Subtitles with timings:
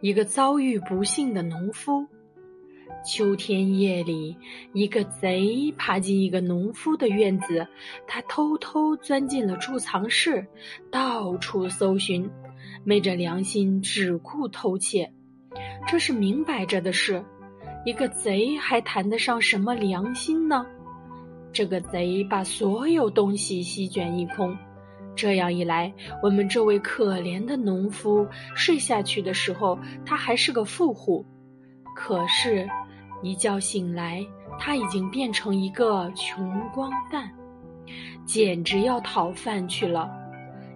[0.00, 2.06] 一个遭遇不幸的农夫。
[3.04, 4.36] 秋天夜里，
[4.72, 7.66] 一个贼爬进一个农夫的院子，
[8.06, 10.46] 他偷偷钻进了贮藏室，
[10.90, 12.30] 到处搜寻，
[12.84, 15.12] 昧着良心只顾偷窃。
[15.86, 17.24] 这是明摆着的事，
[17.86, 20.66] 一个贼还谈得上什么良心呢？
[21.52, 24.56] 这个贼把所有东西席卷一空。
[25.20, 25.92] 这样一来，
[26.22, 31.26] 我们这位可怜的农夫睡下去的时候，他还是个富户。
[31.94, 32.66] 可是，
[33.22, 34.26] 一觉醒来，
[34.58, 37.30] 他已经变成一个穷光蛋，
[38.24, 40.10] 简直要讨饭去了。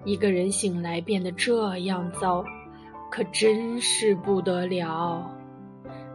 [0.04, 2.44] 一个人醒来变得这样糟，
[3.10, 5.34] 可真是不得了。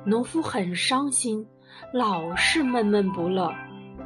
[0.05, 1.47] 农夫很伤心，
[1.91, 3.51] 老是闷闷不乐。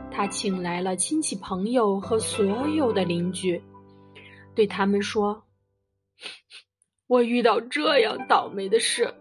[0.09, 3.61] 他请来了亲戚朋友和所有的邻居。
[4.55, 5.43] 对他们说
[7.07, 9.13] ：“我遇到这样倒霉的事，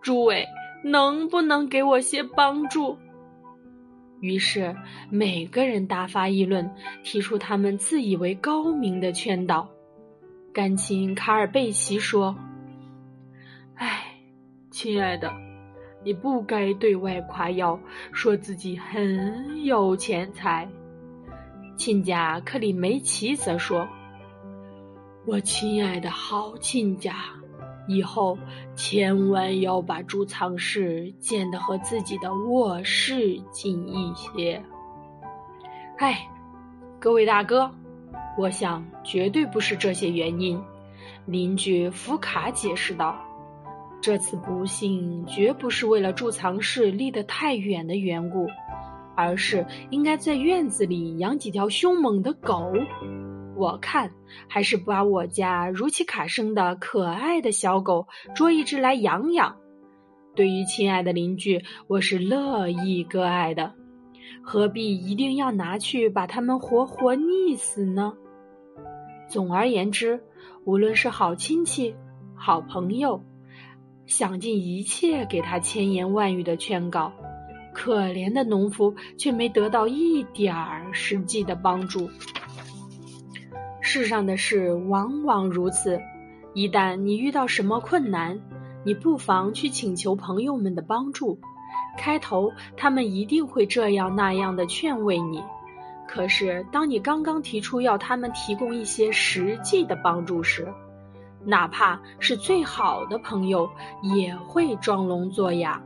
[0.00, 0.46] 诸位
[0.82, 2.98] 能不能给我些帮助？”
[4.20, 4.76] 于是
[5.10, 9.68] 每个人大发议论，提出他们自以为高明的劝导。
[10.52, 12.36] 甘亲卡尔贝奇说
[13.76, 14.16] ：“哎，
[14.70, 15.32] 亲爱的，
[16.04, 17.80] 你不该对外夸耀，
[18.12, 20.68] 说自己很有钱财。”
[21.78, 23.88] 亲家克里梅奇则说。
[25.26, 27.14] 我亲爱的好亲家，
[27.86, 28.38] 以后
[28.74, 34.62] 千万要把贮藏室建得和自己的卧室近一些。
[35.98, 36.26] 哎，
[36.98, 37.70] 各位大哥，
[38.38, 40.58] 我想绝对不是这些原因。
[41.26, 43.14] 邻居福卡解释道
[44.00, 48.48] ：“这次不幸绝不是为了贮藏室离得太远的缘故，
[49.14, 52.72] 而是应该在院子里养几条凶猛的狗。”
[53.60, 54.10] 我看
[54.48, 59.58] 还是把我家如奇卡生的可爱的小狗捉一只来养养。
[60.34, 63.74] 对于亲爱的邻居，我是乐意割爱的，
[64.42, 68.14] 何必一定要拿去把它们活活溺死呢？
[69.28, 70.22] 总而言之，
[70.64, 71.94] 无论是好亲戚、
[72.34, 73.22] 好朋友，
[74.06, 77.12] 想尽一切给他千言万语的劝告，
[77.74, 82.08] 可怜的农夫却没得到一点儿实际的帮助。
[83.92, 86.00] 世上的事往往如此，
[86.54, 88.38] 一旦你遇到什么困难，
[88.84, 91.40] 你不妨去请求朋友们的帮助。
[91.98, 95.42] 开头他们一定会这样那样的劝慰你，
[96.06, 100.72] 可是当你刚刚提出要他们提供一些实际的帮助时，
[101.44, 103.68] 哪怕是最好的朋友
[104.02, 105.82] 也会装聋作哑。